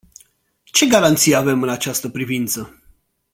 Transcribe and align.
Ce 0.73 0.85
garanții 0.85 1.35
avem 1.35 1.63
în 1.63 1.69
această 1.69 2.09
privință? 2.09 2.81